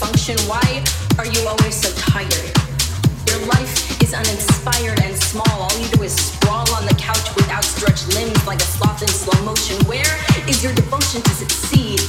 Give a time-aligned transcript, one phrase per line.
[0.00, 0.36] motion?
[0.48, 0.84] Why
[1.18, 2.48] are you always so tired?
[3.28, 5.44] Your life is uninspired and small.
[5.48, 9.08] All you do is sprawl on the couch with outstretched limbs like a sloth in
[9.08, 9.76] slow motion.
[9.84, 10.16] Where
[10.48, 12.00] is your devotion to succeed?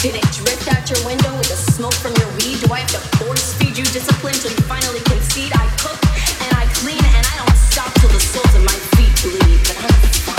[0.00, 2.64] Did it drift out your window with the smoke from your weed?
[2.64, 5.52] Do I have to force feed you discipline till you finally concede?
[5.52, 6.00] I cook
[6.40, 9.60] and I clean and I don't stop till the soles of my feet bleed.
[9.66, 9.92] But I'm
[10.24, 10.37] fine.